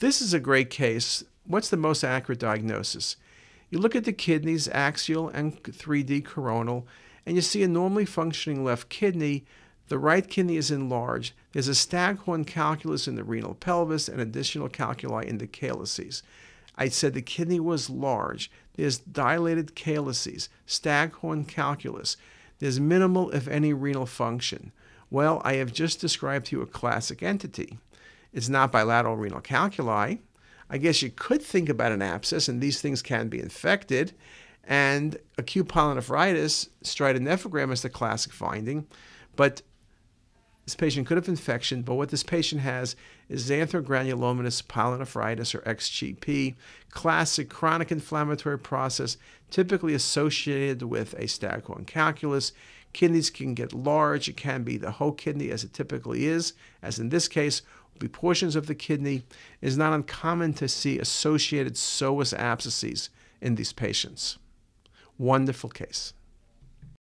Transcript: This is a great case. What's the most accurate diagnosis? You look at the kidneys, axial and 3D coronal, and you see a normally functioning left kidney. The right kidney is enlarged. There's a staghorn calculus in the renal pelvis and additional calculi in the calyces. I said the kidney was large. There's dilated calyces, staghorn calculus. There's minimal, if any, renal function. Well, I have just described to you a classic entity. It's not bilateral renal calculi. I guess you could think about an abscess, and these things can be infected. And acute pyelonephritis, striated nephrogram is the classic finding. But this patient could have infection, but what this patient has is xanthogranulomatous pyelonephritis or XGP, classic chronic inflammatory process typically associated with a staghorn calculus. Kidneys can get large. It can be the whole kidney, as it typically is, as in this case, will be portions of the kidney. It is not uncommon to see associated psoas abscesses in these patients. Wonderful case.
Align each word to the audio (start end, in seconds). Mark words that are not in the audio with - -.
This 0.00 0.20
is 0.22 0.32
a 0.32 0.38
great 0.38 0.70
case. 0.70 1.24
What's 1.44 1.70
the 1.70 1.76
most 1.76 2.04
accurate 2.04 2.38
diagnosis? 2.38 3.16
You 3.68 3.80
look 3.80 3.96
at 3.96 4.04
the 4.04 4.12
kidneys, 4.12 4.68
axial 4.68 5.28
and 5.28 5.60
3D 5.60 6.24
coronal, 6.24 6.86
and 7.26 7.34
you 7.34 7.42
see 7.42 7.64
a 7.64 7.68
normally 7.68 8.04
functioning 8.04 8.62
left 8.62 8.90
kidney. 8.90 9.44
The 9.88 9.98
right 9.98 10.28
kidney 10.28 10.56
is 10.56 10.70
enlarged. 10.70 11.34
There's 11.52 11.66
a 11.66 11.74
staghorn 11.74 12.44
calculus 12.44 13.08
in 13.08 13.16
the 13.16 13.24
renal 13.24 13.54
pelvis 13.54 14.08
and 14.08 14.20
additional 14.20 14.68
calculi 14.68 15.26
in 15.26 15.38
the 15.38 15.48
calyces. 15.48 16.22
I 16.76 16.90
said 16.90 17.12
the 17.12 17.20
kidney 17.20 17.58
was 17.58 17.90
large. 17.90 18.52
There's 18.74 18.98
dilated 18.98 19.74
calyces, 19.74 20.48
staghorn 20.64 21.44
calculus. 21.44 22.16
There's 22.60 22.78
minimal, 22.78 23.32
if 23.32 23.48
any, 23.48 23.72
renal 23.72 24.06
function. 24.06 24.70
Well, 25.10 25.42
I 25.44 25.54
have 25.54 25.72
just 25.72 26.00
described 26.00 26.46
to 26.46 26.56
you 26.56 26.62
a 26.62 26.66
classic 26.66 27.20
entity. 27.20 27.78
It's 28.32 28.48
not 28.48 28.72
bilateral 28.72 29.16
renal 29.16 29.40
calculi. 29.40 30.18
I 30.70 30.78
guess 30.78 31.02
you 31.02 31.10
could 31.10 31.42
think 31.42 31.68
about 31.68 31.92
an 31.92 32.02
abscess, 32.02 32.48
and 32.48 32.60
these 32.60 32.80
things 32.80 33.02
can 33.02 33.28
be 33.28 33.40
infected. 33.40 34.12
And 34.64 35.16
acute 35.38 35.68
pyelonephritis, 35.68 36.68
striated 36.82 37.22
nephrogram 37.22 37.72
is 37.72 37.82
the 37.82 37.88
classic 37.88 38.32
finding. 38.32 38.86
But 39.34 39.62
this 40.68 40.74
patient 40.74 41.06
could 41.06 41.16
have 41.16 41.30
infection, 41.30 41.80
but 41.80 41.94
what 41.94 42.10
this 42.10 42.22
patient 42.22 42.60
has 42.60 42.94
is 43.30 43.48
xanthogranulomatous 43.48 44.62
pyelonephritis 44.62 45.54
or 45.54 45.60
XGP, 45.60 46.56
classic 46.90 47.48
chronic 47.48 47.90
inflammatory 47.90 48.58
process 48.58 49.16
typically 49.50 49.94
associated 49.94 50.82
with 50.82 51.14
a 51.14 51.26
staghorn 51.26 51.86
calculus. 51.86 52.52
Kidneys 52.92 53.30
can 53.30 53.54
get 53.54 53.72
large. 53.72 54.28
It 54.28 54.36
can 54.36 54.62
be 54.62 54.76
the 54.76 54.90
whole 54.90 55.12
kidney, 55.12 55.50
as 55.50 55.64
it 55.64 55.72
typically 55.72 56.26
is, 56.26 56.52
as 56.82 56.98
in 56.98 57.08
this 57.08 57.28
case, 57.28 57.62
will 57.94 58.00
be 58.00 58.08
portions 58.08 58.54
of 58.54 58.66
the 58.66 58.74
kidney. 58.74 59.22
It 59.62 59.68
is 59.68 59.78
not 59.78 59.94
uncommon 59.94 60.52
to 60.52 60.68
see 60.68 60.98
associated 60.98 61.76
psoas 61.76 62.36
abscesses 62.36 63.08
in 63.40 63.54
these 63.54 63.72
patients. 63.72 64.36
Wonderful 65.16 65.70
case. 65.70 66.12